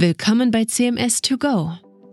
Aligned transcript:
Willkommen 0.00 0.52
bei 0.52 0.64
CMS 0.64 1.22
2 1.22 1.36
Go, 1.38 1.72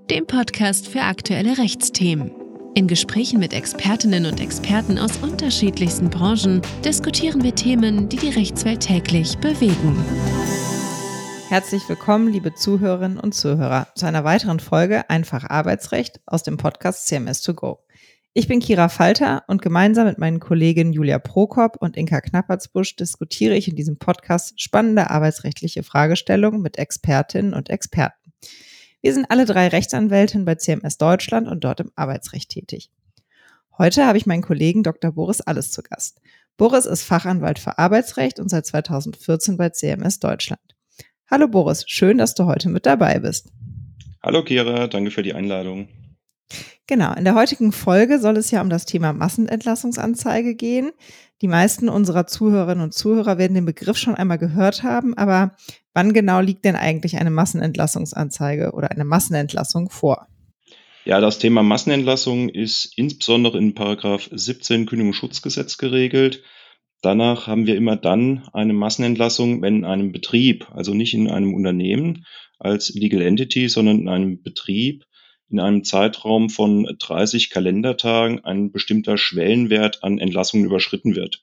dem 0.10 0.26
Podcast 0.26 0.88
für 0.88 1.02
aktuelle 1.02 1.60
Rechtsthemen. 1.60 2.32
In 2.74 2.88
Gesprächen 2.88 3.40
mit 3.40 3.54
Expertinnen 3.54 4.26
und 4.26 4.40
Experten 4.40 4.98
aus 4.98 5.18
unterschiedlichsten 5.18 6.10
Branchen 6.10 6.64
diskutieren 6.84 7.44
wir 7.44 7.54
Themen, 7.54 8.10
die 8.10 8.18
die 8.18 8.32
Rechtswelt 8.32 8.80
täglich 8.80 9.38
bewegen. 9.38 10.04
Herzlich 11.48 11.88
willkommen, 11.88 12.28
liebe 12.28 12.56
Zuhörerinnen 12.56 13.20
und 13.20 13.36
Zuhörer, 13.36 13.86
zu 13.94 14.08
einer 14.08 14.24
weiteren 14.24 14.60
Folge 14.60 15.08
Einfach 15.12 15.48
Arbeitsrecht 15.48 16.20
aus 16.26 16.42
dem 16.42 16.58
Podcast 16.58 17.06
CMS 17.06 17.44
2 17.44 17.54
Go. 17.54 17.85
Ich 18.38 18.50
bin 18.50 18.60
Kira 18.60 18.90
Falter 18.90 19.46
und 19.48 19.62
gemeinsam 19.62 20.08
mit 20.08 20.18
meinen 20.18 20.42
Kolleginnen 20.42 20.92
Julia 20.92 21.20
Prokop 21.20 21.78
und 21.80 21.96
Inka 21.96 22.20
Knappertsbusch 22.20 22.98
diskutiere 22.98 23.56
ich 23.56 23.70
in 23.70 23.78
diesem 23.78 23.96
Podcast 23.98 24.62
spannende 24.62 25.10
arbeitsrechtliche 25.10 25.84
Fragestellungen 25.84 26.62
mit 26.62 26.78
Expertinnen 26.78 27.54
und 27.54 27.70
Experten. 27.70 28.34
Wir 29.02 29.14
sind 29.14 29.32
alle 29.32 29.46
drei 29.46 29.70
Rechtsanwältinnen 29.70 30.44
bei 30.44 30.56
CMS 30.56 30.98
Deutschland 30.98 31.48
und 31.48 31.64
dort 31.64 31.80
im 31.80 31.94
Arbeitsrecht 31.96 32.50
tätig. 32.50 32.92
Heute 33.78 34.06
habe 34.06 34.18
ich 34.18 34.26
meinen 34.26 34.42
Kollegen 34.42 34.84
Dr. 34.84 35.14
Boris 35.14 35.40
Alles 35.40 35.72
zu 35.72 35.82
Gast. 35.82 36.20
Boris 36.58 36.86
ist 36.86 37.04
Fachanwalt 37.04 37.58
für 37.58 37.78
Arbeitsrecht 37.78 38.42
und 38.42 38.50
seit 38.50 38.66
2014 38.66 39.56
bei 39.56 39.70
CMS 39.70 40.20
Deutschland. 40.20 40.76
Hallo 41.32 41.48
Boris, 41.48 41.86
schön, 41.88 42.18
dass 42.18 42.36
du 42.36 42.48
heute 42.48 42.68
mit 42.68 42.86
dabei 42.86 43.18
bist. 43.20 43.48
Hallo 44.22 44.44
Kira, 44.44 44.88
danke 44.88 45.12
für 45.12 45.24
die 45.24 45.34
Einladung. 45.34 45.88
Genau, 46.88 47.14
in 47.16 47.24
der 47.24 47.34
heutigen 47.34 47.72
Folge 47.72 48.20
soll 48.20 48.38
es 48.38 48.52
ja 48.52 48.62
um 48.62 48.70
das 48.70 48.86
Thema 48.86 49.12
Massenentlassungsanzeige 49.12 50.54
gehen. 50.54 50.92
Die 51.42 51.48
meisten 51.48 51.90
unserer 51.90 52.28
Zuhörerinnen 52.28 52.84
und 52.84 52.94
Zuhörer 52.94 53.40
werden 53.40 53.56
den 53.56 53.66
Begriff 53.66 53.98
schon 53.98 54.14
einmal 54.14 54.38
gehört 54.38 54.84
haben, 54.84 55.18
aber 55.18 55.56
wann 55.94 56.14
genau 56.14 56.42
liegt 56.42 56.64
denn 56.64 56.76
eigentlich 56.76 57.18
eine 57.18 57.32
Massenentlassungsanzeige 57.32 58.72
oder 58.74 58.92
eine 58.92 59.04
Massenentlassung 59.04 59.90
vor? 59.90 60.28
Ja, 61.06 61.20
das 61.20 61.40
Thema 61.40 61.64
Massenentlassung 61.64 62.50
ist 62.50 62.94
insbesondere 62.96 63.58
in 63.58 63.74
Paragraph 63.74 64.30
17 64.32 64.86
Kündigungsschutzgesetz 64.86 65.78
geregelt. 65.78 66.44
Danach 67.02 67.48
haben 67.48 67.66
wir 67.66 67.76
immer 67.76 67.96
dann 67.96 68.48
eine 68.54 68.74
Massenentlassung, 68.74 69.62
wenn 69.62 69.78
in 69.78 69.86
einem 69.86 70.12
Betrieb, 70.12 70.68
also 70.72 70.94
nicht 70.94 71.16
in 71.16 71.30
einem 71.30 71.54
Unternehmen 71.54 72.26
als 72.60 72.94
Legal 72.94 73.22
Entity, 73.22 73.70
sondern 73.70 74.00
in 74.00 74.10
einem 74.10 74.42
Betrieb 74.42 75.04
in 75.50 75.60
einem 75.60 75.84
Zeitraum 75.84 76.50
von 76.50 76.86
30 77.00 77.50
Kalendertagen 77.50 78.44
ein 78.44 78.72
bestimmter 78.72 79.18
Schwellenwert 79.18 80.04
an 80.04 80.18
Entlassungen 80.18 80.66
überschritten 80.66 81.16
wird. 81.16 81.42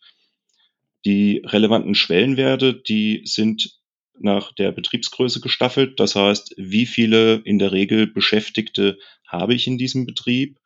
Die 1.04 1.42
relevanten 1.44 1.94
Schwellenwerte, 1.94 2.74
die 2.74 3.22
sind 3.24 3.80
nach 4.18 4.52
der 4.52 4.72
Betriebsgröße 4.72 5.40
gestaffelt. 5.40 5.98
Das 5.98 6.14
heißt, 6.14 6.54
wie 6.56 6.86
viele 6.86 7.36
in 7.44 7.58
der 7.58 7.72
Regel 7.72 8.06
Beschäftigte 8.06 8.98
habe 9.26 9.54
ich 9.54 9.66
in 9.66 9.78
diesem 9.78 10.06
Betrieb? 10.06 10.58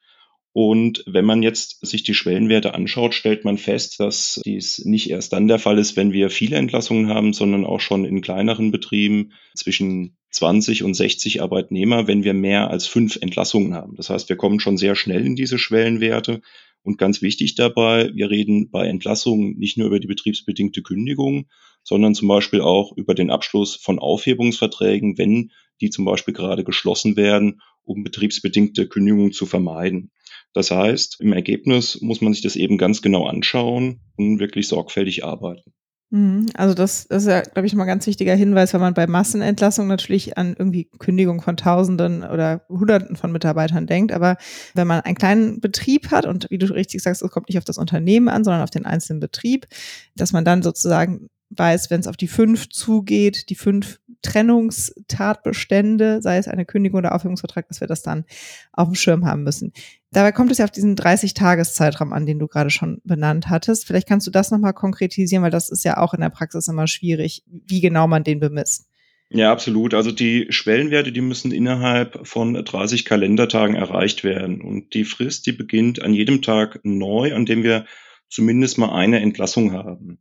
Und 0.59 1.05
wenn 1.05 1.27
man 1.27 1.43
jetzt 1.43 1.85
sich 1.87 2.03
die 2.03 2.15
Schwellenwerte 2.15 2.73
anschaut, 2.73 3.12
stellt 3.12 3.45
man 3.45 3.59
fest, 3.59 4.01
dass 4.01 4.41
dies 4.43 4.83
nicht 4.87 5.11
erst 5.11 5.35
dann 5.35 5.49
der 5.49 5.59
Fall 5.59 5.79
ist, 5.79 5.97
wenn 5.97 6.15
wir 6.15 6.31
viele 6.31 6.57
Entlassungen 6.57 7.11
haben, 7.11 7.35
sondern 7.35 7.67
auch 7.67 7.81
schon 7.81 8.07
in 8.07 8.23
kleineren 8.23 8.71
Betrieben 8.71 9.33
zwischen 9.55 10.17
20 10.31 10.83
und 10.83 10.95
60 10.95 11.43
Arbeitnehmer, 11.43 12.07
wenn 12.07 12.25
wir 12.25 12.33
mehr 12.33 12.71
als 12.71 12.87
fünf 12.87 13.19
Entlassungen 13.21 13.75
haben. 13.75 13.97
Das 13.97 14.09
heißt, 14.09 14.31
wir 14.31 14.37
kommen 14.37 14.59
schon 14.59 14.79
sehr 14.79 14.97
schnell 14.97 15.27
in 15.27 15.37
diese 15.37 15.59
Schwellenwerte. 15.59 16.41
Und 16.83 16.97
ganz 16.97 17.21
wichtig 17.21 17.55
dabei, 17.55 18.11
wir 18.15 18.31
reden 18.31 18.71
bei 18.71 18.87
Entlassungen 18.87 19.59
nicht 19.59 19.77
nur 19.77 19.89
über 19.89 20.01
die 20.01 20.07
betriebsbedingte 20.07 20.81
Kündigung, 20.81 21.49
sondern 21.83 22.15
zum 22.15 22.29
Beispiel 22.29 22.62
auch 22.62 22.97
über 22.97 23.12
den 23.12 23.29
Abschluss 23.29 23.77
von 23.77 23.99
Aufhebungsverträgen, 23.99 25.19
wenn 25.19 25.51
die 25.83 25.91
zum 25.91 26.07
Beispiel 26.07 26.33
gerade 26.33 26.65
geschlossen 26.65 27.15
werden, 27.17 27.61
um 27.84 28.05
betriebsbedingte 28.05 28.89
Kündigungen 28.89 29.33
zu 29.33 29.45
vermeiden. 29.45 30.11
Das 30.57 30.71
heißt, 30.71 31.21
im 31.21 31.35
Ergebnis 31.35 32.01
muss 32.01 32.23
man 32.23 32.33
sich 32.33 32.41
das 32.41 32.57
eben 32.57 32.79
ganz 32.79 33.03
genau 33.03 33.27
anschauen 33.27 34.00
und 34.17 34.39
wirklich 34.39 34.69
sorgfältig 34.69 35.22
arbeiten. 35.22 35.75
Mhm. 36.09 36.47
Also 36.55 36.72
das, 36.72 37.06
das 37.09 37.25
ist 37.25 37.28
ja, 37.28 37.43
glaube 37.43 37.67
ich, 37.67 37.75
mal 37.75 37.83
ein 37.83 37.89
ganz 37.89 38.06
wichtiger 38.06 38.34
Hinweis, 38.34 38.72
wenn 38.72 38.81
man 38.81 38.95
bei 38.95 39.06
Massenentlassung 39.06 39.87
natürlich 39.87 40.39
an 40.39 40.56
irgendwie 40.59 40.89
Kündigung 40.99 41.43
von 41.43 41.59
Tausenden 41.59 42.22
oder 42.22 42.62
Hunderten 42.71 43.16
von 43.16 43.33
Mitarbeitern 43.33 43.87
denkt. 43.87 44.12
Aber 44.12 44.39
wenn 44.72 44.87
man 44.87 45.00
einen 45.00 45.16
kleinen 45.16 45.61
Betrieb 45.61 46.11
hat 46.11 46.25
und 46.25 46.47
wie 46.49 46.56
du 46.56 46.72
richtig 46.72 47.03
sagst, 47.03 47.21
es 47.21 47.31
kommt 47.31 47.50
nicht 47.50 47.59
auf 47.59 47.65
das 47.65 47.77
Unternehmen 47.77 48.31
an, 48.31 48.43
sondern 48.43 48.62
auf 48.62 48.71
den 48.71 48.87
einzelnen 48.87 49.21
Betrieb, 49.21 49.66
dass 50.15 50.33
man 50.33 50.47
dann 50.47 50.62
sozusagen 50.62 51.28
weiß, 51.51 51.91
wenn 51.91 52.01
es 52.01 52.07
auf 52.07 52.17
die 52.17 52.29
fünf 52.29 52.69
zugeht, 52.69 53.49
die 53.51 53.55
fünf 53.55 54.01
Trennungstatbestände, 54.23 56.21
sei 56.21 56.39
es 56.39 56.49
eine 56.49 56.65
Kündigung 56.65 56.99
oder 56.99 57.15
Aufhebungsvertrag, 57.15 57.69
dass 57.69 57.81
wir 57.81 57.87
das 57.87 58.03
dann 58.03 58.25
auf 58.73 58.89
dem 58.89 58.95
Schirm 58.95 59.25
haben 59.25 59.45
müssen. 59.45 59.73
Dabei 60.11 60.33
kommt 60.33 60.51
es 60.51 60.59
ja 60.59 60.65
auf 60.65 60.71
diesen 60.71 60.97
30-Tages-Zeitraum 60.97 62.12
an, 62.12 62.27
den 62.27 62.39
du 62.39 62.49
gerade 62.49 62.71
schon 62.71 63.01
benannt 63.05 63.49
hattest. 63.49 63.87
Vielleicht 63.87 64.09
kannst 64.09 64.27
du 64.27 64.31
das 64.31 64.51
nochmal 64.51 64.73
konkretisieren, 64.73 65.43
weil 65.43 65.51
das 65.51 65.71
ist 65.71 65.84
ja 65.84 65.99
auch 65.99 66.15
in 66.15 66.21
der 66.21 66.31
Praxis 66.31 66.69
immer 66.69 66.87
schwierig, 66.87 67.45
wie 67.47 67.81
genau 67.81 68.07
man 68.09 68.25
den 68.25 68.41
bemisst. 68.41 68.89
Ja, 69.28 69.51
absolut. 69.51 69.93
Also 69.93 70.13
die 70.13 70.47
Schwellenwerte, 70.51 71.11
die 71.11 71.21
müssen 71.21 71.51
innerhalb 71.51 72.27
von 72.27 72.55
30 72.55 73.05
Kalendertagen 73.05 73.75
erreicht 73.75 74.23
werden. 74.23 74.61
Und 74.61 74.95
die 74.95 75.05
Frist, 75.05 75.47
die 75.47 75.53
beginnt 75.53 76.01
an 76.01 76.15
jedem 76.15 76.43
Tag 76.43 76.81
neu, 76.84 77.34
an 77.34 77.45
dem 77.45 77.63
wir 77.65 77.87
zumindest 78.28 78.78
mal 78.78 78.95
eine 78.95 79.21
Entlassung 79.21 79.73
haben. 79.73 80.19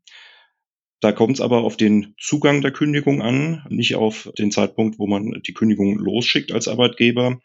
Da 1.05 1.11
kommt 1.11 1.35
es 1.35 1.41
aber 1.41 1.59
auf 1.59 1.77
den 1.77 2.16
Zugang 2.19 2.63
der 2.63 2.71
Kündigung 2.71 3.21
an, 3.21 3.63
nicht 3.69 3.93
auf 3.93 4.31
den 4.39 4.49
Zeitpunkt, 4.49 4.97
wo 4.97 5.05
man 5.05 5.39
die 5.45 5.53
Kündigung 5.53 5.99
losschickt 5.99 6.51
als 6.51 6.67
Arbeitgeber. 6.67 7.41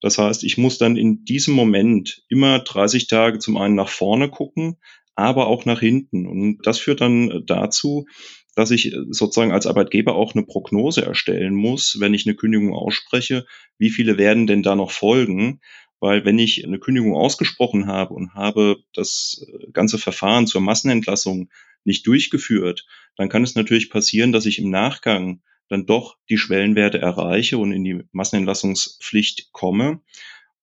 Das 0.00 0.16
heißt, 0.16 0.44
ich 0.44 0.56
muss 0.56 0.78
dann 0.78 0.96
in 0.96 1.22
diesem 1.26 1.52
Moment 1.52 2.22
immer 2.30 2.60
30 2.60 3.08
Tage 3.08 3.38
zum 3.38 3.58
einen 3.58 3.74
nach 3.74 3.90
vorne 3.90 4.30
gucken, 4.30 4.78
aber 5.14 5.48
auch 5.48 5.66
nach 5.66 5.80
hinten. 5.80 6.26
Und 6.26 6.60
das 6.62 6.78
führt 6.78 7.02
dann 7.02 7.42
dazu, 7.44 8.06
dass 8.54 8.70
ich 8.70 8.96
sozusagen 9.10 9.52
als 9.52 9.66
Arbeitgeber 9.66 10.14
auch 10.14 10.34
eine 10.34 10.46
Prognose 10.46 11.04
erstellen 11.04 11.54
muss, 11.54 11.98
wenn 12.00 12.14
ich 12.14 12.26
eine 12.26 12.34
Kündigung 12.34 12.72
ausspreche, 12.72 13.44
wie 13.76 13.90
viele 13.90 14.16
werden 14.16 14.46
denn 14.46 14.62
da 14.62 14.74
noch 14.74 14.90
folgen? 14.90 15.60
Weil 16.00 16.24
wenn 16.24 16.38
ich 16.38 16.64
eine 16.64 16.78
Kündigung 16.78 17.14
ausgesprochen 17.14 17.88
habe 17.88 18.14
und 18.14 18.32
habe 18.32 18.78
das 18.94 19.46
ganze 19.74 19.98
Verfahren 19.98 20.46
zur 20.46 20.62
Massenentlassung 20.62 21.50
nicht 21.84 22.06
durchgeführt, 22.06 22.86
dann 23.16 23.28
kann 23.28 23.42
es 23.42 23.54
natürlich 23.54 23.90
passieren, 23.90 24.32
dass 24.32 24.46
ich 24.46 24.58
im 24.58 24.70
Nachgang 24.70 25.42
dann 25.68 25.86
doch 25.86 26.16
die 26.28 26.38
Schwellenwerte 26.38 26.98
erreiche 26.98 27.58
und 27.58 27.72
in 27.72 27.84
die 27.84 28.02
Massenentlassungspflicht 28.12 29.52
komme. 29.52 30.00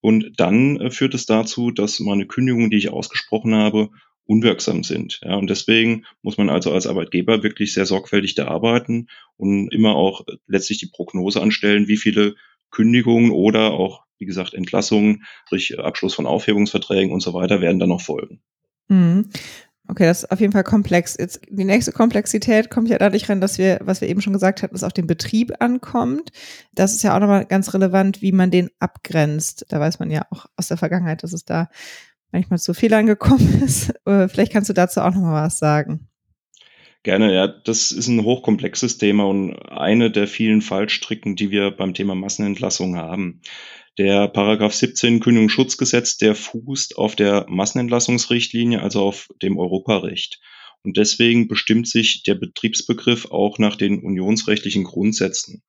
Und 0.01 0.39
dann 0.39 0.79
äh, 0.79 0.91
führt 0.91 1.13
es 1.13 1.25
dazu, 1.25 1.71
dass 1.71 1.99
meine 1.99 2.25
Kündigungen, 2.25 2.69
die 2.69 2.77
ich 2.77 2.89
ausgesprochen 2.89 3.55
habe, 3.55 3.89
unwirksam 4.25 4.83
sind. 4.83 5.19
Ja, 5.23 5.35
und 5.35 5.49
deswegen 5.49 6.05
muss 6.21 6.37
man 6.37 6.49
also 6.49 6.71
als 6.71 6.85
Arbeitgeber 6.85 7.41
wirklich 7.41 7.73
sehr 7.73 7.87
sorgfältig 7.87 8.35
da 8.35 8.47
arbeiten 8.47 9.07
und 9.37 9.73
immer 9.73 9.95
auch 9.95 10.23
letztlich 10.45 10.77
die 10.77 10.85
Prognose 10.93 11.41
anstellen, 11.41 11.87
wie 11.87 11.97
viele 11.97 12.35
Kündigungen 12.69 13.31
oder 13.31 13.71
auch, 13.71 14.03
wie 14.19 14.25
gesagt, 14.25 14.53
Entlassungen, 14.53 15.23
sprich 15.47 15.79
Abschluss 15.79 16.13
von 16.13 16.27
Aufhebungsverträgen 16.27 17.11
und 17.11 17.21
so 17.21 17.33
weiter, 17.33 17.59
werden 17.59 17.79
dann 17.79 17.89
noch 17.89 18.01
folgen. 18.01 18.41
Mhm. 18.87 19.29
Okay, 19.89 20.05
das 20.05 20.19
ist 20.23 20.31
auf 20.31 20.39
jeden 20.39 20.53
Fall 20.53 20.63
komplex. 20.63 21.17
Jetzt 21.17 21.41
die 21.49 21.65
nächste 21.65 21.91
Komplexität 21.91 22.69
kommt 22.69 22.89
ja 22.89 22.99
dadurch 22.99 23.27
rein, 23.27 23.41
dass 23.41 23.57
wir, 23.57 23.79
was 23.81 24.01
wir 24.01 24.07
eben 24.07 24.21
schon 24.21 24.33
gesagt 24.33 24.61
hatten, 24.61 24.75
es 24.75 24.83
auf 24.83 24.93
den 24.93 25.07
Betrieb 25.07 25.51
ankommt. 25.61 26.29
Das 26.73 26.93
ist 26.93 27.01
ja 27.01 27.15
auch 27.15 27.19
nochmal 27.19 27.45
ganz 27.45 27.73
relevant, 27.73 28.21
wie 28.21 28.31
man 28.31 28.51
den 28.51 28.69
abgrenzt. 28.77 29.65
Da 29.69 29.79
weiß 29.79 29.97
man 29.97 30.11
ja 30.11 30.27
auch 30.29 30.45
aus 30.57 30.67
der 30.67 30.77
Vergangenheit, 30.77 31.23
dass 31.23 31.33
es 31.33 31.43
da 31.43 31.69
manchmal 32.31 32.59
zu 32.59 32.75
Fehlern 32.75 33.07
gekommen 33.07 33.61
ist. 33.65 33.91
Äh, 34.05 34.27
vielleicht 34.27 34.53
kannst 34.53 34.69
du 34.69 34.73
dazu 34.73 35.01
auch 35.01 35.11
nochmal 35.11 35.45
was 35.45 35.57
sagen. 35.57 36.07
Gerne, 37.01 37.33
ja. 37.33 37.47
Das 37.47 37.91
ist 37.91 38.09
ein 38.09 38.23
hochkomplexes 38.23 38.99
Thema 38.99 39.25
und 39.25 39.55
eine 39.55 40.11
der 40.11 40.27
vielen 40.27 40.61
Fallstricken, 40.61 41.35
die 41.35 41.49
wir 41.49 41.71
beim 41.71 41.95
Thema 41.95 42.13
Massenentlassung 42.13 42.95
haben. 42.95 43.41
Der 43.99 44.29
Paragraph 44.29 44.73
17 44.73 45.19
Kündigungsschutzgesetz, 45.19 46.15
der 46.15 46.33
fußt 46.33 46.97
auf 46.97 47.17
der 47.17 47.45
Massenentlassungsrichtlinie, 47.49 48.81
also 48.81 49.01
auf 49.01 49.27
dem 49.41 49.59
Europarecht. 49.59 50.39
Und 50.83 50.95
deswegen 50.95 51.49
bestimmt 51.49 51.85
sich 51.85 52.23
der 52.23 52.35
Betriebsbegriff 52.35 53.29
auch 53.29 53.59
nach 53.59 53.75
den 53.75 53.99
unionsrechtlichen 53.99 54.85
Grundsätzen. 54.85 55.63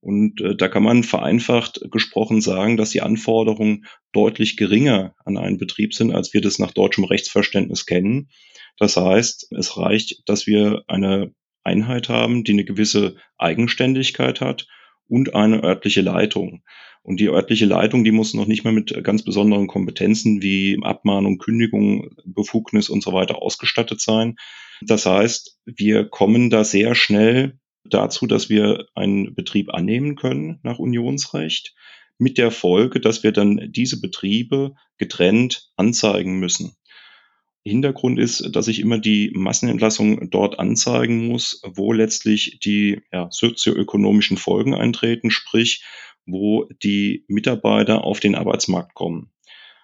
Und 0.00 0.40
äh, 0.40 0.56
da 0.56 0.66
kann 0.66 0.82
man 0.82 1.04
vereinfacht 1.04 1.80
gesprochen 1.92 2.40
sagen, 2.40 2.76
dass 2.76 2.90
die 2.90 3.00
Anforderungen 3.00 3.84
deutlich 4.10 4.56
geringer 4.56 5.14
an 5.24 5.36
einen 5.36 5.58
Betrieb 5.58 5.94
sind, 5.94 6.12
als 6.12 6.34
wir 6.34 6.40
das 6.40 6.58
nach 6.58 6.72
deutschem 6.72 7.04
Rechtsverständnis 7.04 7.86
kennen. 7.86 8.28
Das 8.76 8.96
heißt, 8.96 9.52
es 9.56 9.76
reicht, 9.76 10.28
dass 10.28 10.48
wir 10.48 10.82
eine 10.88 11.32
Einheit 11.62 12.08
haben, 12.08 12.42
die 12.42 12.54
eine 12.54 12.64
gewisse 12.64 13.14
Eigenständigkeit 13.36 14.40
hat 14.40 14.66
und 15.08 15.34
eine 15.34 15.62
örtliche 15.62 16.02
Leitung. 16.02 16.62
Und 17.02 17.20
die 17.20 17.28
örtliche 17.28 17.64
Leitung, 17.64 18.04
die 18.04 18.12
muss 18.12 18.34
noch 18.34 18.46
nicht 18.46 18.64
mal 18.64 18.72
mit 18.72 19.02
ganz 19.02 19.22
besonderen 19.24 19.66
Kompetenzen 19.66 20.42
wie 20.42 20.78
Abmahnung, 20.82 21.38
Kündigung, 21.38 22.10
Befugnis 22.24 22.90
und 22.90 23.02
so 23.02 23.12
weiter 23.12 23.40
ausgestattet 23.40 24.00
sein. 24.00 24.36
Das 24.82 25.06
heißt, 25.06 25.58
wir 25.64 26.04
kommen 26.04 26.50
da 26.50 26.64
sehr 26.64 26.94
schnell 26.94 27.58
dazu, 27.84 28.26
dass 28.26 28.48
wir 28.48 28.86
einen 28.94 29.34
Betrieb 29.34 29.72
annehmen 29.72 30.16
können 30.16 30.60
nach 30.62 30.78
Unionsrecht, 30.78 31.74
mit 32.18 32.36
der 32.36 32.50
Folge, 32.50 33.00
dass 33.00 33.22
wir 33.22 33.32
dann 33.32 33.70
diese 33.70 34.00
Betriebe 34.00 34.74
getrennt 34.98 35.70
anzeigen 35.76 36.38
müssen. 36.38 36.74
Hintergrund 37.64 38.18
ist, 38.18 38.54
dass 38.54 38.68
ich 38.68 38.80
immer 38.80 38.98
die 38.98 39.30
Massenentlassung 39.34 40.30
dort 40.30 40.58
anzeigen 40.58 41.26
muss, 41.26 41.60
wo 41.64 41.92
letztlich 41.92 42.60
die 42.60 43.02
ja, 43.12 43.28
sozioökonomischen 43.30 44.36
Folgen 44.36 44.74
eintreten, 44.74 45.30
sprich, 45.30 45.84
wo 46.24 46.68
die 46.82 47.24
Mitarbeiter 47.28 48.04
auf 48.04 48.20
den 48.20 48.34
Arbeitsmarkt 48.34 48.94
kommen. 48.94 49.30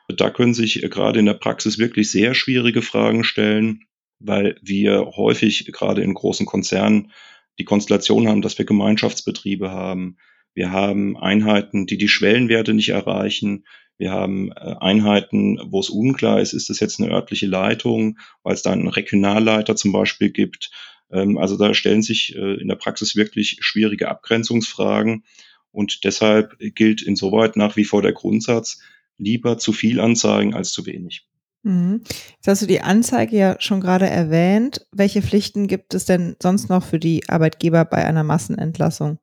Da 0.09 0.31
können 0.31 0.55
sich 0.55 0.83
gerade 0.91 1.19
in 1.19 1.27
der 1.27 1.35
Praxis 1.35 1.79
wirklich 1.79 2.11
sehr 2.11 2.35
schwierige 2.35 2.83
Fragen 2.83 3.25
stellen, 3.25 3.85
weil 4.19 4.57
wir 4.63 5.13
häufig 5.17 5.67
gerade 5.73 6.03
in 6.03 6.15
großen 6.15 6.47
Konzernen 6.47 7.13
die 7.59 7.65
Konstellation 7.65 8.29
haben, 8.29 8.43
dass 8.43 8.59
wir 8.59 8.65
Gemeinschaftsbetriebe 8.65 9.71
haben. 9.71 10.19
Wir 10.55 10.71
haben 10.71 11.17
Einheiten, 11.17 11.87
die 11.87 11.99
die 11.99 12.09
Schwellenwerte 12.09 12.75
nicht 12.75 12.91
erreichen. 12.91 13.65
Wir 13.97 14.11
haben 14.11 14.51
äh, 14.53 14.75
Einheiten, 14.81 15.59
wo 15.67 15.81
es 15.81 15.91
unklar 15.91 16.41
ist, 16.41 16.53
ist 16.53 16.69
das 16.69 16.81
jetzt 16.81 17.01
eine 17.01 17.13
örtliche 17.13 17.47
Leitung, 17.47 18.19
weil 18.43 18.55
es 18.55 18.63
da 18.63 18.73
einen 18.73 18.89
Regionalleiter 18.89 19.77
zum 19.77 19.93
Beispiel 19.93 20.31
gibt. 20.31 20.71
Ähm, 21.11 21.39
also 21.39 21.57
da 21.57 21.75
stellen 21.75 22.03
sich 22.03 22.35
äh, 22.35 22.55
in 22.61 22.69
der 22.69 22.77
Praxis 22.77 23.17
wirklich 23.17 23.59
schwierige 23.61 24.09
Abgrenzungsfragen. 24.09 25.25
Und 25.71 26.05
deshalb 26.05 26.57
gilt 26.59 27.03
insoweit 27.03 27.57
nach 27.57 27.77
wie 27.77 27.85
vor 27.85 28.03
der 28.03 28.13
Grundsatz, 28.13 28.81
lieber 29.19 29.59
zu 29.59 29.73
viel 29.73 30.01
anzeigen 30.01 30.55
als 30.55 30.73
zu 30.73 30.87
wenig. 30.87 31.27
Mhm. 31.65 32.03
Jetzt 32.05 32.47
hast 32.47 32.63
du 32.63 32.67
die 32.67 32.83
Anzeige 32.83 33.37
ja 33.37 33.57
schon 33.59 33.81
gerade 33.81 34.09
erwähnt. 34.09 34.87
Welche 34.93 35.23
Pflichten 35.23 35.67
gibt 35.67 35.95
es 35.95 36.05
denn 36.05 36.37
sonst 36.41 36.69
noch 36.69 36.85
für 36.85 36.99
die 36.99 37.29
Arbeitgeber 37.29 37.85
bei 37.85 38.05
einer 38.05 38.23
Massenentlassung? 38.23 39.19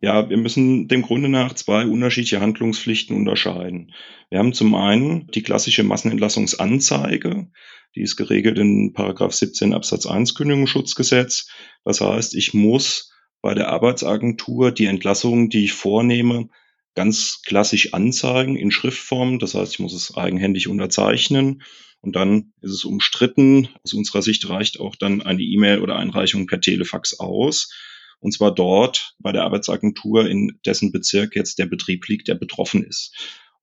Ja, 0.00 0.28
wir 0.28 0.36
müssen 0.36 0.88
dem 0.88 1.02
Grunde 1.02 1.28
nach 1.28 1.54
zwei 1.54 1.86
unterschiedliche 1.86 2.40
Handlungspflichten 2.40 3.16
unterscheiden. 3.16 3.92
Wir 4.30 4.38
haben 4.38 4.52
zum 4.52 4.74
einen 4.74 5.28
die 5.28 5.42
klassische 5.42 5.82
Massenentlassungsanzeige, 5.82 7.48
die 7.94 8.02
ist 8.02 8.16
geregelt 8.16 8.58
in 8.58 8.92
Paragraph 8.92 9.32
17 9.32 9.72
Absatz 9.72 10.06
1 10.06 10.34
Kündigungsschutzgesetz. 10.34 11.48
Das 11.84 12.00
heißt, 12.00 12.34
ich 12.34 12.52
muss 12.52 13.12
bei 13.40 13.54
der 13.54 13.68
Arbeitsagentur 13.68 14.72
die 14.72 14.86
Entlassung, 14.86 15.48
die 15.48 15.64
ich 15.64 15.72
vornehme, 15.72 16.48
ganz 16.94 17.42
klassisch 17.44 17.92
anzeigen 17.94 18.56
in 18.56 18.70
Schriftform. 18.70 19.38
Das 19.38 19.54
heißt, 19.54 19.74
ich 19.74 19.78
muss 19.78 19.92
es 19.92 20.16
eigenhändig 20.16 20.68
unterzeichnen 20.68 21.62
und 22.00 22.16
dann 22.16 22.52
ist 22.60 22.72
es 22.72 22.84
umstritten. 22.84 23.68
Aus 23.84 23.94
unserer 23.94 24.22
Sicht 24.22 24.48
reicht 24.48 24.80
auch 24.80 24.96
dann 24.96 25.22
eine 25.22 25.42
E-Mail 25.42 25.80
oder 25.80 25.96
Einreichung 25.96 26.46
per 26.46 26.60
Telefax 26.60 27.20
aus. 27.20 27.72
Und 28.20 28.32
zwar 28.32 28.54
dort 28.54 29.14
bei 29.18 29.32
der 29.32 29.44
Arbeitsagentur, 29.44 30.26
in 30.26 30.58
dessen 30.64 30.92
Bezirk 30.92 31.36
jetzt 31.36 31.58
der 31.58 31.66
Betrieb 31.66 32.06
liegt, 32.08 32.28
der 32.28 32.34
betroffen 32.34 32.84
ist. 32.84 33.14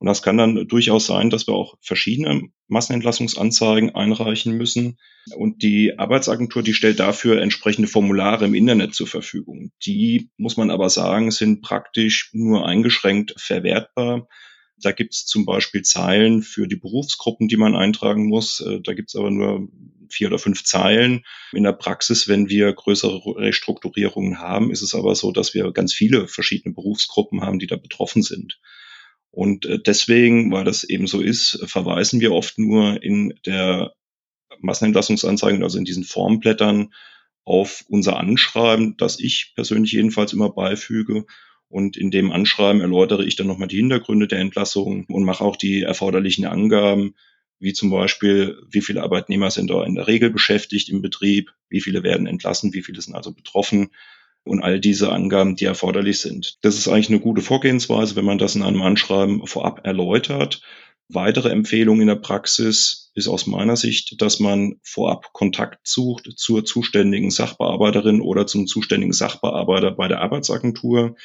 Und 0.02 0.08
das 0.08 0.24
kann 0.24 0.36
dann 0.36 0.68
durchaus 0.68 1.06
sein, 1.06 1.30
dass 1.30 1.46
wir 1.46 1.54
auch 1.54 1.76
verschiedene 1.80 2.50
Massenentlassungsanzeigen 2.68 3.94
einreichen 3.94 4.58
müssen. 4.58 4.98
Und 5.36 5.62
die 5.62 6.00
Arbeitsagentur, 6.00 6.64
die 6.64 6.74
stellt 6.74 7.00
dafür 7.00 7.40
entsprechende 7.40 7.88
Formulare 7.88 8.46
im 8.46 8.56
Internet 8.56 8.96
zur 8.96 9.06
Verfügung. 9.06 9.72
Die, 9.86 10.32
muss 10.38 10.58
man 10.58 10.72
aber 10.72 10.90
sagen, 10.90 11.30
sind 11.30 11.62
praktisch 11.62 12.32
nur 12.34 12.66
eingeschränkt 12.66 13.36
verwertbar. 13.38 14.28
Da 14.82 14.92
gibt 14.92 15.14
es 15.14 15.28
zum 15.28 15.46
Beispiel 15.46 15.84
Zeilen 15.84 16.42
für 16.42 16.68
die 16.68 16.78
Berufsgruppen, 16.78 17.48
die 17.48 17.58
man 17.58 17.76
eintragen 17.76 18.26
muss. 18.26 18.60
Äh, 18.60 18.82
da 18.82 18.96
gibt 18.96 19.10
es 19.10 19.16
aber 19.16 19.30
nur 19.30 19.68
vier 20.12 20.28
oder 20.28 20.40
fünf 20.40 20.64
Zeilen. 20.64 21.26
In 21.52 21.64
der 21.64 21.74
Praxis, 21.74 22.28
wenn 22.28 22.50
wir 22.50 22.72
größere 22.74 23.22
Restrukturierungen 23.38 24.40
haben, 24.40 24.72
ist 24.72 24.82
es 24.82 24.96
aber 24.96 25.16
so, 25.16 25.32
dass 25.32 25.54
wir 25.54 25.72
ganz 25.72 25.94
viele 25.94 26.28
verschiedene 26.28 26.74
Berufsgruppen 26.74 27.42
haben, 27.42 27.60
die 27.60 27.68
da 27.68 27.76
betroffen 27.76 28.22
sind. 28.22 28.60
Und 29.32 29.66
äh, 29.66 29.80
deswegen, 29.80 30.52
weil 30.52 30.66
das 30.66 30.84
eben 30.84 31.08
so 31.08 31.22
ist, 31.22 31.60
verweisen 31.66 32.20
wir 32.20 32.34
oft 32.34 32.60
nur 32.60 33.02
in 33.02 33.34
der 33.46 33.94
Massenentlassungsanzeige, 34.60 35.64
also 35.64 35.78
in 35.78 35.86
diesen 35.86 36.04
Formblättern, 36.04 36.94
auf 37.44 37.84
unser 37.88 38.18
Anschreiben, 38.18 38.96
das 38.98 39.20
ich 39.20 39.54
persönlich 39.56 39.92
jedenfalls 39.94 40.34
immer 40.34 40.52
beifüge. 40.52 41.26
Und 41.70 41.98
in 41.98 42.12
dem 42.12 42.32
Anschreiben 42.32 42.82
erläutere 42.82 43.26
ich 43.26 43.36
dann 43.36 43.48
nochmal 43.48 43.68
die 43.68 43.78
Hintergründe 43.78 44.28
der 44.28 44.40
Entlassung 44.40 45.06
und 45.08 45.24
mache 45.24 45.44
auch 45.44 45.56
die 45.56 45.82
erforderlichen 45.82 46.46
Angaben, 46.46 47.16
wie 47.62 47.74
zum 47.74 47.92
Beispiel, 47.92 48.58
wie 48.70 48.82
viele 48.82 49.04
Arbeitnehmer 49.04 49.52
sind 49.52 49.70
da 49.70 49.84
in 49.84 49.96
der 49.96 50.08
Regel 50.08 50.32
beschäftigt 50.32 50.90
im 50.90 51.02
Betrieb, 51.02 51.52
wie 51.70 51.80
viele 51.80 52.04
werden 52.04 52.28
entlassen, 52.28 52.74
wie 52.74 52.82
viele 52.82 53.02
sind 53.02 53.16
also 53.16 53.32
betroffen 53.32 53.92
und 54.44 54.64
all 54.64 54.80
diese 54.80 55.12
Angaben, 55.12 55.56
die 55.56 55.66
erforderlich 55.66 56.20
sind. 56.20 56.58
Das 56.62 56.76
ist 56.76 56.88
eigentlich 56.88 57.10
eine 57.10 57.20
gute 57.20 57.42
Vorgehensweise, 57.42 58.16
wenn 58.16 58.26
man 58.26 58.40
das 58.40 58.56
in 58.56 58.64
einem 58.64 58.82
Anschreiben 58.82 59.46
vorab 59.46 59.86
erläutert. 59.86 60.62
Weitere 61.08 61.50
Empfehlung 61.50 62.02
in 62.02 62.08
der 62.08 62.16
Praxis 62.16 63.12
ist 63.14 63.28
aus 63.28 63.46
meiner 63.46 63.76
Sicht, 63.76 64.20
dass 64.22 64.40
man 64.40 64.80
vorab 64.82 65.32
Kontakt 65.34 65.88
sucht 65.88 66.32
zur 66.36 66.66
zuständigen 66.66 67.30
Sachbearbeiterin 67.30 68.22
oder 68.22 68.48
zum 68.48 68.66
zuständigen 68.66 69.14
Sachbearbeiter 69.14 69.92
bei 69.92 70.08
der 70.08 70.22
Arbeitsagentur. 70.22 71.16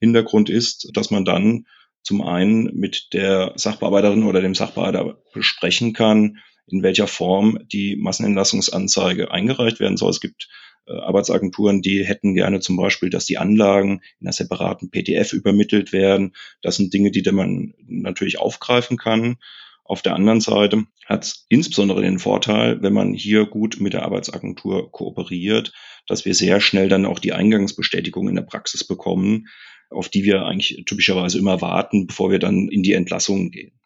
Hintergrund 0.00 0.50
ist, 0.50 0.90
dass 0.94 1.10
man 1.10 1.24
dann 1.24 1.66
zum 2.06 2.22
einen 2.22 2.72
mit 2.72 3.12
der 3.14 3.52
Sachbearbeiterin 3.56 4.22
oder 4.22 4.40
dem 4.40 4.54
Sachbearbeiter 4.54 5.20
besprechen 5.32 5.92
kann, 5.92 6.38
in 6.68 6.84
welcher 6.84 7.08
Form 7.08 7.58
die 7.72 7.96
Massenentlassungsanzeige 7.96 9.32
eingereicht 9.32 9.80
werden 9.80 9.96
soll. 9.96 10.10
Es 10.10 10.20
gibt 10.20 10.48
äh, 10.86 10.92
Arbeitsagenturen, 10.92 11.82
die 11.82 12.06
hätten 12.06 12.36
gerne 12.36 12.60
zum 12.60 12.76
Beispiel, 12.76 13.10
dass 13.10 13.24
die 13.24 13.38
Anlagen 13.38 14.02
in 14.20 14.28
einer 14.28 14.32
separaten 14.32 14.88
PDF 14.88 15.32
übermittelt 15.32 15.92
werden. 15.92 16.36
Das 16.62 16.76
sind 16.76 16.94
Dinge, 16.94 17.10
die 17.10 17.28
man 17.32 17.74
natürlich 17.88 18.38
aufgreifen 18.38 18.98
kann. 18.98 19.38
Auf 19.82 20.00
der 20.00 20.14
anderen 20.14 20.40
Seite 20.40 20.84
hat 21.06 21.24
es 21.24 21.46
insbesondere 21.48 22.02
den 22.02 22.20
Vorteil, 22.20 22.82
wenn 22.82 22.92
man 22.92 23.14
hier 23.14 23.46
gut 23.46 23.80
mit 23.80 23.94
der 23.94 24.04
Arbeitsagentur 24.04 24.92
kooperiert, 24.92 25.72
dass 26.06 26.24
wir 26.24 26.34
sehr 26.34 26.60
schnell 26.60 26.88
dann 26.88 27.04
auch 27.04 27.18
die 27.18 27.32
Eingangsbestätigung 27.32 28.28
in 28.28 28.36
der 28.36 28.42
Praxis 28.42 28.84
bekommen, 28.84 29.48
auf 29.90 30.08
die 30.08 30.24
wir 30.24 30.44
eigentlich 30.44 30.84
typischerweise 30.86 31.38
immer 31.38 31.60
warten, 31.60 32.06
bevor 32.06 32.30
wir 32.30 32.38
dann 32.38 32.68
in 32.68 32.82
die 32.82 32.92
Entlassungen 32.92 33.50
gehen. 33.50 33.78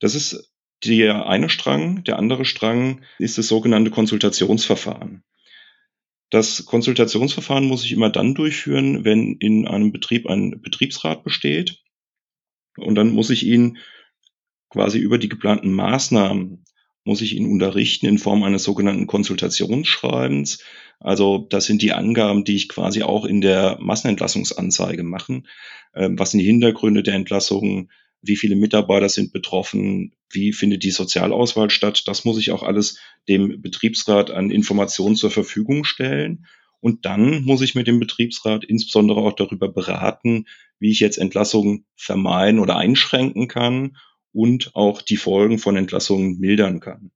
Das 0.00 0.14
ist 0.14 0.52
der 0.84 1.26
eine 1.26 1.48
Strang. 1.48 2.04
Der 2.04 2.18
andere 2.18 2.44
Strang 2.44 3.02
ist 3.18 3.38
das 3.38 3.48
sogenannte 3.48 3.90
Konsultationsverfahren. 3.90 5.22
Das 6.30 6.64
Konsultationsverfahren 6.64 7.66
muss 7.66 7.84
ich 7.84 7.92
immer 7.92 8.10
dann 8.10 8.34
durchführen, 8.34 9.04
wenn 9.04 9.36
in 9.36 9.66
einem 9.68 9.92
Betrieb 9.92 10.26
ein 10.26 10.62
Betriebsrat 10.62 11.24
besteht. 11.24 11.82
Und 12.76 12.94
dann 12.94 13.10
muss 13.10 13.28
ich 13.28 13.44
ihn 13.44 13.78
quasi 14.70 14.98
über 14.98 15.18
die 15.18 15.28
geplanten 15.28 15.72
Maßnahmen 15.72 16.64
muss 17.04 17.20
ich 17.20 17.36
ihn 17.36 17.50
unterrichten 17.50 18.06
in 18.06 18.18
Form 18.18 18.42
eines 18.42 18.62
sogenannten 18.62 19.06
Konsultationsschreibens. 19.06 20.62
Also 21.00 21.46
das 21.50 21.64
sind 21.64 21.82
die 21.82 21.92
Angaben, 21.92 22.44
die 22.44 22.54
ich 22.54 22.68
quasi 22.68 23.02
auch 23.02 23.24
in 23.24 23.40
der 23.40 23.76
Massenentlassungsanzeige 23.80 25.02
mache. 25.02 25.42
Ähm, 25.94 26.18
was 26.18 26.30
sind 26.30 26.40
die 26.40 26.46
Hintergründe 26.46 27.02
der 27.02 27.14
Entlassung? 27.14 27.90
Wie 28.20 28.36
viele 28.36 28.54
Mitarbeiter 28.54 29.08
sind 29.08 29.32
betroffen? 29.32 30.14
Wie 30.30 30.52
findet 30.52 30.84
die 30.84 30.92
Sozialauswahl 30.92 31.70
statt? 31.70 32.04
Das 32.06 32.24
muss 32.24 32.38
ich 32.38 32.52
auch 32.52 32.62
alles 32.62 33.00
dem 33.28 33.60
Betriebsrat 33.60 34.30
an 34.30 34.50
Informationen 34.50 35.16
zur 35.16 35.32
Verfügung 35.32 35.82
stellen. 35.82 36.46
Und 36.78 37.04
dann 37.04 37.42
muss 37.42 37.62
ich 37.62 37.74
mit 37.74 37.88
dem 37.88 37.98
Betriebsrat 37.98 38.64
insbesondere 38.64 39.20
auch 39.20 39.34
darüber 39.34 39.68
beraten, 39.68 40.46
wie 40.78 40.90
ich 40.90 41.00
jetzt 41.00 41.16
Entlassungen 41.16 41.84
vermeiden 41.96 42.60
oder 42.60 42.76
einschränken 42.76 43.48
kann 43.48 43.96
und 44.32 44.74
auch 44.74 45.02
die 45.02 45.16
Folgen 45.16 45.58
von 45.58 45.76
Entlassungen 45.76 46.38
mildern 46.38 46.80
kann. 46.80 47.10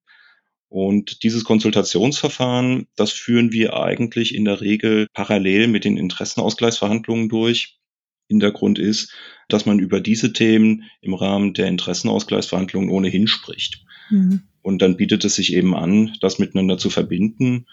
Und 0.68 1.22
dieses 1.22 1.44
Konsultationsverfahren, 1.44 2.88
das 2.96 3.12
führen 3.12 3.52
wir 3.52 3.74
eigentlich 3.74 4.34
in 4.34 4.44
der 4.44 4.60
Regel 4.60 5.06
parallel 5.12 5.68
mit 5.68 5.84
den 5.84 5.96
Interessenausgleichsverhandlungen 5.96 7.28
durch. 7.28 7.78
Hintergrund 8.28 8.78
ist, 8.78 9.14
dass 9.48 9.66
man 9.66 9.78
über 9.78 10.00
diese 10.00 10.32
Themen 10.32 10.82
im 11.00 11.14
Rahmen 11.14 11.54
der 11.54 11.68
Interessenausgleichsverhandlungen 11.68 12.90
ohnehin 12.90 13.28
spricht. 13.28 13.84
Mhm. 14.10 14.42
Und 14.62 14.82
dann 14.82 14.96
bietet 14.96 15.24
es 15.24 15.36
sich 15.36 15.54
eben 15.54 15.76
an, 15.76 16.16
das 16.20 16.40
miteinander 16.40 16.76
zu 16.76 16.90
verbinden. 16.90 17.66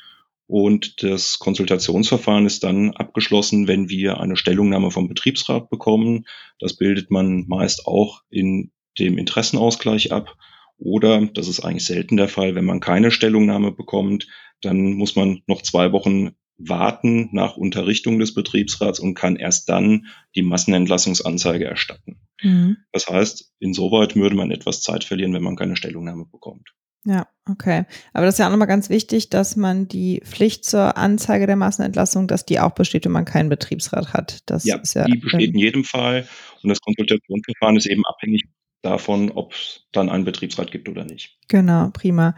Und 0.45 1.01
das 1.01 1.39
Konsultationsverfahren 1.39 2.45
ist 2.45 2.63
dann 2.63 2.91
abgeschlossen, 2.91 3.67
wenn 3.67 3.89
wir 3.89 4.19
eine 4.19 4.35
Stellungnahme 4.35 4.91
vom 4.91 5.07
Betriebsrat 5.07 5.71
bekommen. 5.71 6.25
Das 6.59 6.75
bildet 6.77 7.09
man 7.09 7.47
meist 7.47 7.87
auch 7.87 8.21
in 8.29 8.71
dem 8.99 9.17
Interessenausgleich 9.17 10.11
ab. 10.11 10.35
Oder, 10.77 11.25
das 11.27 11.47
ist 11.47 11.61
eigentlich 11.61 11.85
selten 11.85 12.17
der 12.17 12.27
Fall, 12.27 12.55
wenn 12.55 12.65
man 12.65 12.79
keine 12.79 13.11
Stellungnahme 13.11 13.71
bekommt, 13.71 14.27
dann 14.61 14.93
muss 14.93 15.15
man 15.15 15.41
noch 15.47 15.61
zwei 15.61 15.91
Wochen 15.91 16.31
warten 16.57 17.29
nach 17.31 17.57
Unterrichtung 17.57 18.19
des 18.19 18.33
Betriebsrats 18.33 18.99
und 18.99 19.15
kann 19.15 19.35
erst 19.35 19.69
dann 19.69 20.07
die 20.35 20.43
Massenentlassungsanzeige 20.43 21.65
erstatten. 21.65 22.19
Mhm. 22.41 22.77
Das 22.91 23.07
heißt, 23.07 23.53
insoweit 23.59 24.15
würde 24.15 24.35
man 24.35 24.51
etwas 24.51 24.81
Zeit 24.81 25.03
verlieren, 25.03 25.33
wenn 25.33 25.43
man 25.43 25.55
keine 25.55 25.75
Stellungnahme 25.75 26.25
bekommt. 26.25 26.73
Ja, 27.05 27.27
okay. 27.49 27.83
Aber 28.13 28.25
das 28.25 28.35
ist 28.35 28.39
ja 28.39 28.47
auch 28.47 28.51
nochmal 28.51 28.67
ganz 28.67 28.89
wichtig, 28.89 29.29
dass 29.29 29.57
man 29.57 29.89
die 29.89 30.21
Pflicht 30.23 30.63
zur 30.63 30.95
Anzeige 30.95 31.47
der 31.47 31.57
Massenentlassung, 31.57 32.27
dass 32.27 32.45
die 32.45 32.61
auch 32.61 32.71
besteht, 32.71 33.03
wenn 33.03 33.11
man 33.11 33.25
keinen 33.25 33.49
Betriebsrat 33.49 34.13
hat. 34.13 34.39
Das 34.45 34.63
ja, 34.63 34.77
ist 34.77 34.93
ja 34.93 35.03
die 35.03 35.17
besteht 35.17 35.53
in 35.53 35.59
jedem 35.59 35.83
Fall. 35.83 36.27
Und 36.61 36.69
das 36.69 36.79
Konsultationsverfahren 36.79 37.75
ist 37.75 37.87
eben 37.87 38.05
abhängig 38.05 38.45
davon, 38.83 39.31
ob 39.31 39.53
es 39.53 39.87
dann 39.91 40.09
einen 40.09 40.25
Betriebsrat 40.25 40.71
gibt 40.71 40.87
oder 40.89 41.05
nicht. 41.05 41.37
Genau, 41.47 41.89
prima. 41.91 42.35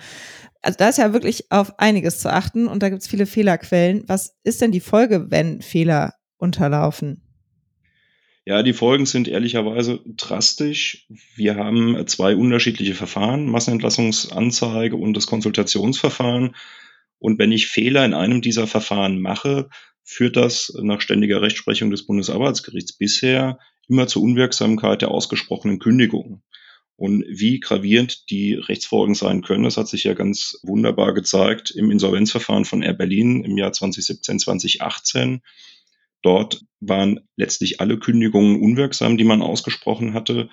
Also 0.62 0.78
da 0.78 0.90
ist 0.90 0.98
ja 0.98 1.12
wirklich 1.12 1.52
auf 1.52 1.80
einiges 1.80 2.20
zu 2.20 2.32
achten 2.32 2.68
und 2.68 2.82
da 2.82 2.90
gibt 2.90 3.02
es 3.02 3.08
viele 3.08 3.25
Fehlerquellen. 3.25 4.04
Was 4.08 4.38
ist 4.44 4.62
denn 4.62 4.72
die 4.72 4.80
Folge, 4.80 5.30
wenn 5.30 5.62
Fehler 5.62 6.14
unterlaufen? 6.38 7.22
Ja, 8.46 8.62
die 8.62 8.74
Folgen 8.74 9.08
sind 9.08 9.28
ehrlicherweise 9.28 10.02
drastisch. 10.06 11.08
Wir 11.36 11.56
haben 11.56 12.08
zwei 12.08 12.36
unterschiedliche 12.36 12.94
Verfahren, 12.94 13.48
Massenentlassungsanzeige 13.48 14.96
und 14.96 15.16
das 15.16 15.25
Konsultationsverfahren. 15.25 16.56
Und 17.18 17.40
wenn 17.40 17.52
ich 17.52 17.68
Fehler 17.68 18.06
in 18.06 18.14
einem 18.14 18.42
dieser 18.42 18.68
Verfahren 18.68 19.20
mache, 19.20 19.70
führt 20.04 20.36
das 20.36 20.72
nach 20.80 21.02
ständiger 21.02 21.42
Rechtsprechung 21.42 21.90
des 21.90 22.06
Bundesarbeitsgerichts 22.06 22.94
bisher 22.94 23.58
immer 23.88 24.08
zur 24.08 24.24
Unwirksamkeit 24.24 25.01
der 25.01 25.12
ausgesprochenen 25.12 25.80
Kündigung. 25.80 26.42
Und 26.98 27.25
wie 27.27 27.60
gravierend 27.60 28.30
die 28.30 28.54
Rechtsfolgen 28.54 29.15
sein 29.15 29.42
können, 29.42 29.65
das 29.65 29.75
hat 29.75 29.88
sich 29.88 30.06
ja 30.06 30.13
ganz 30.13 30.60
wunderbar 30.63 31.13
gezeigt 31.13 31.72
im 31.72 31.92
Insolvenzverfahren 31.92 32.63
von 32.63 32.82
Air 32.82 32.94
Berlin 32.94 33.44
im 33.44 33.58
Jahr 33.58 33.74
2017, 33.74 34.39
2018. 34.39 35.42
Dort 36.22 36.62
waren 36.80 37.20
letztlich 37.36 37.82
alle 37.82 38.00
Kündigungen 38.00 38.62
unwirksam, 38.62 39.18
die 39.18 39.25
man 39.25 39.42
ausgesprochen 39.42 40.13
hatte, 40.13 40.50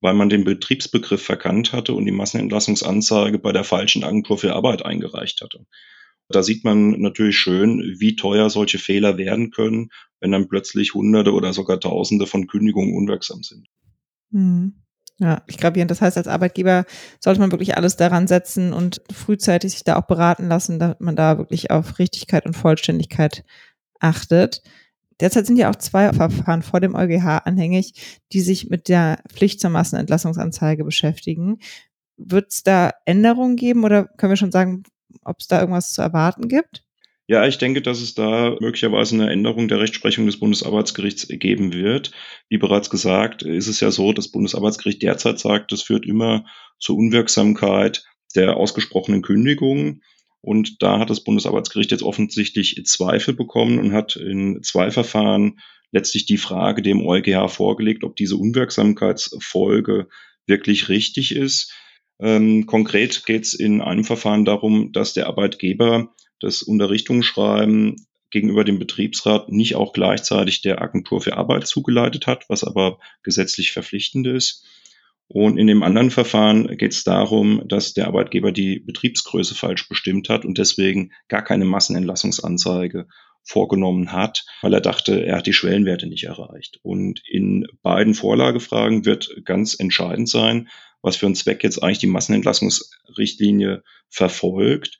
weil 0.00 0.14
man 0.14 0.28
den 0.28 0.44
Betriebsbegriff 0.44 1.22
verkannt 1.22 1.72
hatte 1.72 1.94
und 1.94 2.04
die 2.04 2.12
Massenentlassungsanzeige 2.12 3.38
bei 3.38 3.52
der 3.52 3.64
falschen 3.64 4.04
Agentur 4.04 4.36
für 4.36 4.54
Arbeit 4.54 4.84
eingereicht 4.84 5.40
hatte. 5.40 5.66
Da 6.28 6.42
sieht 6.42 6.64
man 6.64 7.00
natürlich 7.00 7.38
schön, 7.38 7.96
wie 7.98 8.16
teuer 8.16 8.50
solche 8.50 8.78
Fehler 8.78 9.16
werden 9.16 9.50
können, 9.50 9.90
wenn 10.20 10.32
dann 10.32 10.48
plötzlich 10.48 10.94
Hunderte 10.94 11.32
oder 11.32 11.52
sogar 11.52 11.78
Tausende 11.78 12.26
von 12.26 12.46
Kündigungen 12.46 12.96
unwirksam 12.96 13.42
sind. 13.42 13.68
Mhm. 14.30 14.74
Ja, 15.18 15.42
ich 15.46 15.56
gravierend. 15.56 15.90
Das 15.90 16.02
heißt, 16.02 16.18
als 16.18 16.28
Arbeitgeber 16.28 16.84
sollte 17.20 17.40
man 17.40 17.50
wirklich 17.50 17.76
alles 17.76 17.96
daran 17.96 18.26
setzen 18.26 18.74
und 18.74 19.00
frühzeitig 19.10 19.72
sich 19.72 19.84
da 19.84 19.96
auch 19.96 20.06
beraten 20.06 20.48
lassen, 20.48 20.78
damit 20.78 21.00
man 21.00 21.16
da 21.16 21.38
wirklich 21.38 21.70
auf 21.70 21.98
Richtigkeit 21.98 22.44
und 22.44 22.54
Vollständigkeit 22.54 23.44
achtet. 23.98 24.62
Derzeit 25.20 25.46
sind 25.46 25.56
ja 25.56 25.70
auch 25.70 25.76
zwei 25.76 26.12
Verfahren 26.12 26.62
vor 26.62 26.80
dem 26.80 26.94
EuGH 26.94 27.46
anhängig, 27.46 28.20
die 28.32 28.42
sich 28.42 28.68
mit 28.68 28.88
der 28.88 29.22
Pflicht 29.32 29.60
zur 29.60 29.70
Massenentlassungsanzeige 29.70 30.84
beschäftigen. 30.84 31.60
Wird 32.18 32.52
es 32.52 32.62
da 32.62 32.92
Änderungen 33.06 33.56
geben 33.56 33.84
oder 33.84 34.04
können 34.04 34.32
wir 34.32 34.36
schon 34.36 34.52
sagen, 34.52 34.82
ob 35.24 35.40
es 35.40 35.48
da 35.48 35.60
irgendwas 35.60 35.92
zu 35.92 36.02
erwarten 36.02 36.48
gibt? 36.48 36.82
Ja, 37.28 37.44
ich 37.44 37.58
denke, 37.58 37.82
dass 37.82 38.00
es 38.00 38.14
da 38.14 38.56
möglicherweise 38.60 39.16
eine 39.16 39.30
Änderung 39.30 39.66
der 39.66 39.80
Rechtsprechung 39.80 40.26
des 40.26 40.38
Bundesarbeitsgerichts 40.38 41.26
geben 41.28 41.72
wird. 41.72 42.12
Wie 42.48 42.58
bereits 42.58 42.88
gesagt, 42.88 43.42
ist 43.42 43.66
es 43.66 43.80
ja 43.80 43.90
so, 43.90 44.12
das 44.12 44.28
Bundesarbeitsgericht 44.28 45.02
derzeit 45.02 45.40
sagt, 45.40 45.72
das 45.72 45.82
führt 45.82 46.06
immer 46.06 46.46
zur 46.78 46.96
Unwirksamkeit 46.96 48.04
der 48.36 48.56
ausgesprochenen 48.56 49.22
Kündigung. 49.22 50.02
Und 50.40 50.80
da 50.82 51.00
hat 51.00 51.10
das 51.10 51.24
Bundesarbeitsgericht 51.24 51.90
jetzt 51.90 52.04
offensichtlich 52.04 52.80
Zweifel 52.86 53.34
bekommen 53.34 53.80
und 53.80 53.92
hat 53.92 54.14
in 54.14 54.62
zwei 54.62 54.92
Verfahren 54.92 55.58
letztlich 55.90 56.26
die 56.26 56.38
Frage 56.38 56.82
dem 56.82 57.04
EuGH 57.04 57.48
vorgelegt, 57.48 58.04
ob 58.04 58.14
diese 58.14 58.36
Unwirksamkeitsfolge 58.36 60.08
wirklich 60.46 60.88
richtig 60.88 61.34
ist. 61.34 61.72
Ähm, 62.18 62.66
konkret 62.66 63.26
geht 63.26 63.44
es 63.44 63.54
in 63.54 63.80
einem 63.80 64.04
Verfahren 64.04 64.44
darum, 64.44 64.92
dass 64.92 65.12
der 65.12 65.26
Arbeitgeber 65.26 66.14
das 66.40 66.62
Unterrichtungsschreiben 66.62 67.96
gegenüber 68.30 68.64
dem 68.64 68.78
Betriebsrat 68.78 69.50
nicht 69.50 69.76
auch 69.76 69.92
gleichzeitig 69.92 70.62
der 70.62 70.82
Agentur 70.82 71.20
für 71.20 71.36
Arbeit 71.36 71.66
zugeleitet 71.66 72.26
hat, 72.26 72.48
was 72.48 72.64
aber 72.64 72.98
gesetzlich 73.22 73.72
verpflichtend 73.72 74.26
ist. 74.26 74.64
Und 75.28 75.58
in 75.58 75.66
dem 75.66 75.82
anderen 75.82 76.10
Verfahren 76.10 76.76
geht 76.76 76.92
es 76.92 77.02
darum, 77.02 77.62
dass 77.66 77.94
der 77.94 78.06
Arbeitgeber 78.06 78.52
die 78.52 78.78
Betriebsgröße 78.78 79.54
falsch 79.54 79.88
bestimmt 79.88 80.28
hat 80.28 80.44
und 80.44 80.58
deswegen 80.58 81.12
gar 81.28 81.42
keine 81.42 81.64
Massenentlassungsanzeige 81.64 83.08
vorgenommen 83.42 84.12
hat, 84.12 84.44
weil 84.60 84.74
er 84.74 84.80
dachte, 84.80 85.24
er 85.24 85.38
hat 85.38 85.46
die 85.46 85.52
Schwellenwerte 85.52 86.06
nicht 86.06 86.24
erreicht. 86.24 86.78
Und 86.82 87.22
in 87.28 87.66
beiden 87.82 88.14
Vorlagefragen 88.14 89.04
wird 89.04 89.28
ganz 89.44 89.78
entscheidend 89.78 90.28
sein, 90.28 90.68
was 91.06 91.14
für 91.14 91.26
einen 91.26 91.36
Zweck 91.36 91.62
jetzt 91.62 91.82
eigentlich 91.82 92.00
die 92.00 92.08
Massenentlassungsrichtlinie 92.08 93.84
verfolgt. 94.08 94.98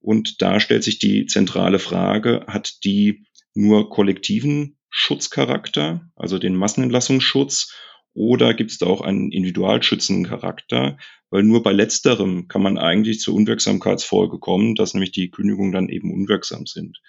Und 0.00 0.40
da 0.40 0.58
stellt 0.58 0.82
sich 0.82 0.98
die 0.98 1.26
zentrale 1.26 1.78
Frage, 1.78 2.46
hat 2.48 2.82
die 2.84 3.26
nur 3.52 3.90
kollektiven 3.90 4.78
Schutzcharakter, 4.88 6.10
also 6.16 6.38
den 6.38 6.56
Massenentlassungsschutz, 6.56 7.74
oder 8.14 8.54
gibt 8.54 8.70
es 8.70 8.78
da 8.78 8.86
auch 8.86 9.02
einen 9.02 9.32
Individualschützencharakter? 9.32 10.96
Weil 11.28 11.42
nur 11.42 11.62
bei 11.62 11.72
letzterem 11.72 12.48
kann 12.48 12.62
man 12.62 12.78
eigentlich 12.78 13.20
zur 13.20 13.34
Unwirksamkeitsfolge 13.34 14.38
kommen, 14.38 14.74
dass 14.76 14.94
nämlich 14.94 15.12
die 15.12 15.30
Kündigungen 15.30 15.72
dann 15.72 15.90
eben 15.90 16.10
unwirksam 16.10 16.64
sind. 16.64 17.02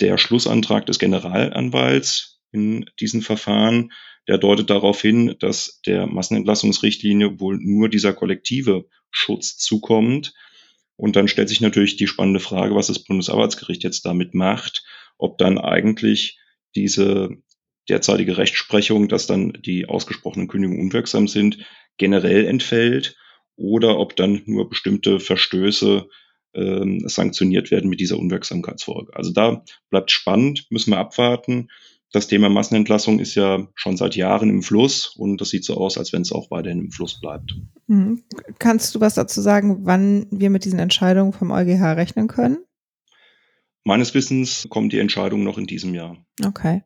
Der 0.00 0.16
Schlussantrag 0.16 0.86
des 0.86 1.00
Generalanwalts 1.00 2.33
in 2.54 2.86
diesen 3.00 3.20
Verfahren, 3.20 3.92
der 4.28 4.38
deutet 4.38 4.70
darauf 4.70 5.00
hin, 5.02 5.34
dass 5.40 5.80
der 5.84 6.06
Massenentlassungsrichtlinie 6.06 7.40
wohl 7.40 7.58
nur 7.60 7.88
dieser 7.88 8.14
kollektive 8.14 8.86
Schutz 9.10 9.56
zukommt. 9.58 10.32
Und 10.96 11.16
dann 11.16 11.28
stellt 11.28 11.48
sich 11.48 11.60
natürlich 11.60 11.96
die 11.96 12.06
spannende 12.06 12.40
Frage, 12.40 12.74
was 12.74 12.86
das 12.86 13.00
Bundesarbeitsgericht 13.00 13.82
jetzt 13.82 14.06
damit 14.06 14.32
macht, 14.32 14.84
ob 15.18 15.38
dann 15.38 15.58
eigentlich 15.58 16.38
diese 16.74 17.30
derzeitige 17.88 18.38
Rechtsprechung, 18.38 19.08
dass 19.08 19.26
dann 19.26 19.52
die 19.52 19.86
ausgesprochenen 19.86 20.48
Kündigungen 20.48 20.80
unwirksam 20.80 21.28
sind, 21.28 21.58
generell 21.98 22.46
entfällt 22.46 23.16
oder 23.56 23.98
ob 23.98 24.16
dann 24.16 24.42
nur 24.46 24.68
bestimmte 24.68 25.20
Verstöße 25.20 26.08
ähm, 26.54 27.00
sanktioniert 27.06 27.70
werden 27.70 27.90
mit 27.90 28.00
dieser 28.00 28.18
Unwirksamkeitsfolge. 28.18 29.14
Also 29.14 29.32
da 29.32 29.64
bleibt 29.90 30.10
spannend, 30.10 30.66
müssen 30.70 30.92
wir 30.92 30.98
abwarten. 30.98 31.68
Das 32.14 32.28
Thema 32.28 32.48
Massenentlassung 32.48 33.18
ist 33.18 33.34
ja 33.34 33.66
schon 33.74 33.96
seit 33.96 34.14
Jahren 34.14 34.48
im 34.48 34.62
Fluss 34.62 35.16
und 35.16 35.40
das 35.40 35.48
sieht 35.48 35.64
so 35.64 35.76
aus, 35.76 35.98
als 35.98 36.12
wenn 36.12 36.22
es 36.22 36.30
auch 36.30 36.48
weiterhin 36.48 36.78
im 36.78 36.90
Fluss 36.92 37.20
bleibt. 37.20 37.56
Mhm. 37.88 38.22
Kannst 38.60 38.94
du 38.94 39.00
was 39.00 39.14
dazu 39.14 39.40
sagen, 39.40 39.80
wann 39.82 40.28
wir 40.30 40.48
mit 40.48 40.64
diesen 40.64 40.78
Entscheidungen 40.78 41.32
vom 41.32 41.50
EuGH 41.50 41.96
rechnen 41.96 42.28
können? 42.28 42.58
Meines 43.82 44.14
Wissens 44.14 44.68
kommt 44.70 44.92
die 44.92 45.00
Entscheidung 45.00 45.42
noch 45.42 45.58
in 45.58 45.66
diesem 45.66 45.92
Jahr. 45.92 46.24
Okay. 46.46 46.84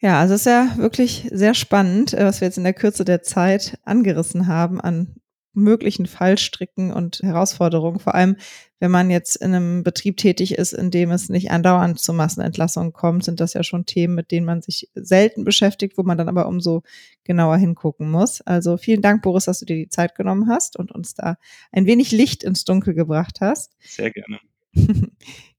Ja, 0.00 0.18
also 0.18 0.34
es 0.34 0.40
ist 0.40 0.46
ja 0.46 0.76
wirklich 0.76 1.28
sehr 1.30 1.54
spannend, 1.54 2.12
äh, 2.12 2.24
was 2.24 2.40
wir 2.40 2.48
jetzt 2.48 2.58
in 2.58 2.64
der 2.64 2.74
Kürze 2.74 3.04
der 3.04 3.22
Zeit 3.22 3.78
angerissen 3.84 4.48
haben 4.48 4.80
an 4.80 5.20
möglichen 5.52 6.06
Fallstricken 6.06 6.92
und 6.92 7.20
Herausforderungen. 7.22 7.98
Vor 7.98 8.14
allem, 8.14 8.36
wenn 8.80 8.90
man 8.90 9.10
jetzt 9.10 9.36
in 9.36 9.54
einem 9.54 9.82
Betrieb 9.82 10.16
tätig 10.16 10.56
ist, 10.56 10.72
in 10.72 10.90
dem 10.90 11.10
es 11.10 11.28
nicht 11.28 11.50
andauernd 11.50 11.98
zu 11.98 12.12
Massenentlassungen 12.12 12.92
kommt, 12.92 13.24
sind 13.24 13.40
das 13.40 13.54
ja 13.54 13.62
schon 13.62 13.86
Themen, 13.86 14.14
mit 14.14 14.30
denen 14.30 14.46
man 14.46 14.62
sich 14.62 14.88
selten 14.94 15.44
beschäftigt, 15.44 15.98
wo 15.98 16.02
man 16.02 16.18
dann 16.18 16.28
aber 16.28 16.46
umso 16.46 16.82
genauer 17.24 17.56
hingucken 17.56 18.10
muss. 18.10 18.40
Also 18.42 18.76
vielen 18.76 19.02
Dank, 19.02 19.22
Boris, 19.22 19.46
dass 19.46 19.60
du 19.60 19.66
dir 19.66 19.76
die 19.76 19.88
Zeit 19.88 20.14
genommen 20.14 20.48
hast 20.48 20.78
und 20.78 20.92
uns 20.92 21.14
da 21.14 21.36
ein 21.72 21.86
wenig 21.86 22.12
Licht 22.12 22.44
ins 22.44 22.64
Dunkel 22.64 22.94
gebracht 22.94 23.38
hast. 23.40 23.76
Sehr 23.80 24.10
gerne. 24.10 24.38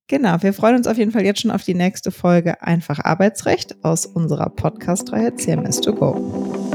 Genau, 0.09 0.41
wir 0.41 0.53
freuen 0.53 0.75
uns 0.75 0.87
auf 0.87 0.97
jeden 0.97 1.11
Fall 1.11 1.23
jetzt 1.23 1.41
schon 1.41 1.51
auf 1.51 1.63
die 1.63 1.75
nächste 1.75 2.09
Folge 2.09 2.63
Einfach 2.63 2.97
Arbeitsrecht 2.99 3.75
aus 3.85 4.07
unserer 4.07 4.49
Podcast-Reihe 4.49 5.35
CMS 5.35 5.81
2 5.81 5.91
Go. 5.91 6.68